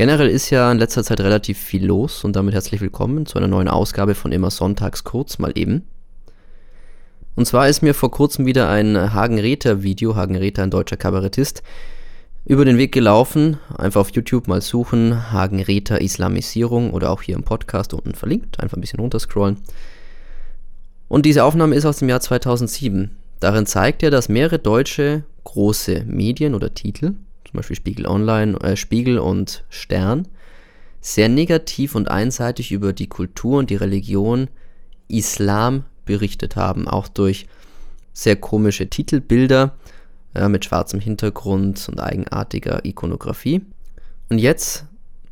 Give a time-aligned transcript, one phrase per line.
[0.00, 3.48] Generell ist ja in letzter Zeit relativ viel los und damit herzlich willkommen zu einer
[3.48, 5.82] neuen Ausgabe von Immer Sonntags kurz mal eben.
[7.34, 10.96] Und zwar ist mir vor kurzem wieder ein Hagen Rether Video, Hagen Rether, ein deutscher
[10.96, 11.62] Kabarettist,
[12.46, 13.58] über den Weg gelaufen.
[13.76, 18.58] Einfach auf YouTube mal suchen, Hagen Rether Islamisierung oder auch hier im Podcast unten verlinkt,
[18.58, 19.58] einfach ein bisschen runterscrollen.
[21.08, 23.10] Und diese Aufnahme ist aus dem Jahr 2007.
[23.38, 27.16] Darin zeigt er, dass mehrere deutsche große Medien oder Titel
[27.50, 30.28] zum Beispiel Spiegel Online, äh, Spiegel und Stern,
[31.00, 34.48] sehr negativ und einseitig über die Kultur und die Religion
[35.08, 37.46] Islam berichtet haben, auch durch
[38.12, 39.76] sehr komische Titelbilder
[40.34, 43.62] ja, mit schwarzem Hintergrund und eigenartiger Ikonografie.
[44.28, 44.84] Und jetzt,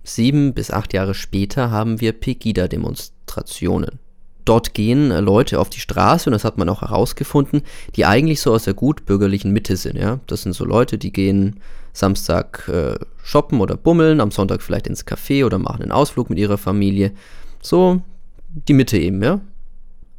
[0.03, 3.99] sieben bis acht Jahre später, haben wir Pegida-Demonstrationen.
[4.45, 7.63] Dort gehen Leute auf die Straße und das hat man auch herausgefunden,
[7.95, 9.97] die eigentlich so aus der gutbürgerlichen Mitte sind.
[9.97, 10.21] Ja?
[10.27, 11.61] Das sind so Leute, die gehen
[11.99, 16.39] Samstag äh, shoppen oder bummeln, am Sonntag vielleicht ins Café oder machen einen Ausflug mit
[16.39, 17.13] ihrer Familie.
[17.61, 18.01] So
[18.49, 19.41] die Mitte eben, ja.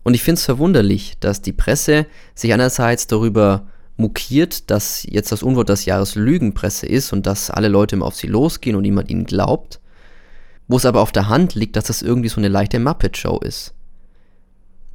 [0.04, 5.44] Und ich finde es verwunderlich, dass die Presse sich einerseits darüber mokiert, dass jetzt das
[5.44, 9.10] Unwort des Jahres Lügenpresse ist und dass alle Leute immer auf sie losgehen und niemand
[9.10, 9.80] ihnen glaubt,
[10.68, 13.74] wo es aber auf der Hand liegt, dass das irgendwie so eine leichte Muppet-Show ist.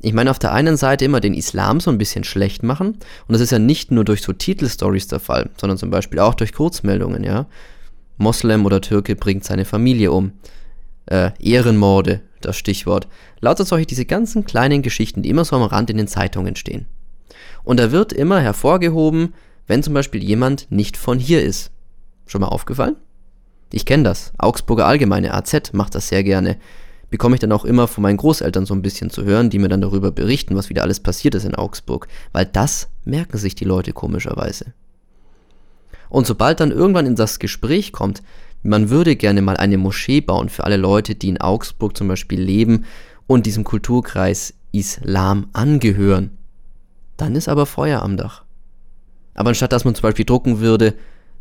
[0.04, 2.98] Ich meine, auf der einen Seite immer den Islam so ein bisschen schlecht machen.
[3.26, 6.34] Und das ist ja nicht nur durch so Titelstories der Fall, sondern zum Beispiel auch
[6.34, 7.46] durch Kurzmeldungen, ja.
[8.18, 10.32] Moslem oder Türke bringt seine Familie um.
[11.06, 13.08] Äh, Ehrenmorde, das Stichwort.
[13.40, 16.84] Lauter solche diese ganzen kleinen Geschichten, die immer so am Rand in den Zeitungen stehen.
[17.62, 19.32] Und da wird immer hervorgehoben,
[19.66, 21.70] wenn zum Beispiel jemand nicht von hier ist.
[22.26, 22.96] Schon mal aufgefallen?
[23.72, 24.34] Ich kenne das.
[24.36, 26.58] Augsburger Allgemeine AZ macht das sehr gerne
[27.14, 29.68] bekomme ich dann auch immer von meinen Großeltern so ein bisschen zu hören, die mir
[29.68, 33.64] dann darüber berichten, was wieder alles passiert ist in Augsburg, weil das merken sich die
[33.64, 34.72] Leute komischerweise.
[36.08, 38.20] Und sobald dann irgendwann in das Gespräch kommt,
[38.64, 42.42] man würde gerne mal eine Moschee bauen für alle Leute, die in Augsburg zum Beispiel
[42.42, 42.84] leben
[43.28, 46.36] und diesem Kulturkreis Islam angehören,
[47.16, 48.42] dann ist aber Feuer am Dach.
[49.34, 50.94] Aber anstatt dass man zum Beispiel drucken würde,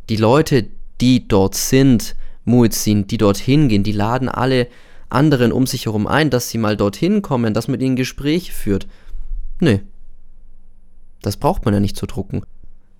[0.08, 0.66] die Leute,
[1.00, 2.14] die dort sind,
[2.44, 4.68] Muezzin, die dorthin gehen, die laden alle
[5.08, 8.86] anderen um sich herum ein, dass sie mal dorthin kommen, dass man ihnen Gespräche führt.
[9.60, 9.82] Nee.
[11.22, 12.42] Das braucht man ja nicht zu drucken.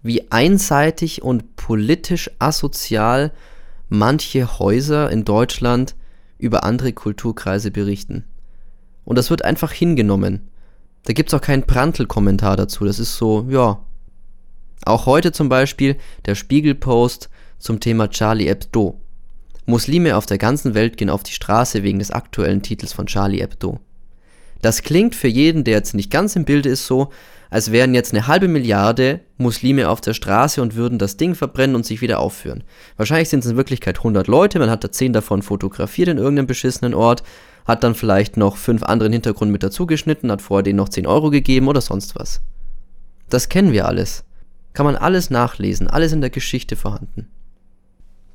[0.03, 3.32] Wie einseitig und politisch asozial
[3.88, 5.94] manche Häuser in Deutschland
[6.38, 8.25] über andere Kulturkreise berichten.
[9.04, 10.48] Und das wird einfach hingenommen.
[11.04, 12.84] Da gibt es auch keinen Prantl-Kommentar dazu.
[12.84, 13.81] Das ist so, ja.
[14.86, 19.00] Auch heute zum Beispiel der Spiegelpost zum Thema Charlie Hebdo.
[19.67, 23.41] Muslime auf der ganzen Welt gehen auf die Straße wegen des aktuellen Titels von Charlie
[23.41, 23.81] Hebdo.
[24.61, 27.11] Das klingt für jeden, der jetzt nicht ganz im Bilde ist, so,
[27.51, 31.77] als wären jetzt eine halbe Milliarde Muslime auf der Straße und würden das Ding verbrennen
[31.77, 32.65] und sich wieder aufführen.
[32.97, 36.47] Wahrscheinlich sind es in Wirklichkeit 100 Leute, man hat da 10 davon fotografiert in irgendeinem
[36.47, 37.23] beschissenen Ort,
[37.65, 41.31] hat dann vielleicht noch 5 anderen Hintergrund mit dazugeschnitten, hat vorher denen noch 10 Euro
[41.31, 42.41] gegeben oder sonst was.
[43.31, 44.25] Das kennen wir alles.
[44.73, 47.29] Kann man alles nachlesen, alles in der Geschichte vorhanden.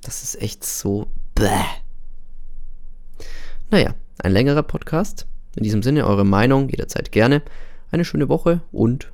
[0.02, 1.08] Das ist echt so.
[1.40, 1.64] Bäh.
[3.72, 5.26] Naja, ein längerer Podcast.
[5.56, 7.42] In diesem Sinne, eure Meinung jederzeit gerne.
[7.92, 9.14] Eine schöne Woche und